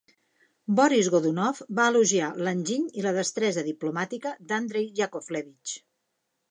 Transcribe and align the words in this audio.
Boris 0.79 1.09
Godunov 1.15 1.59
va 1.81 1.85
elogiar 1.93 2.31
l'enginy 2.47 2.89
i 3.03 3.07
la 3.09 3.15
destresa 3.21 3.67
diplomàtica 3.71 4.35
d'Andrey 4.51 4.93
Yakovlevich. 5.03 5.81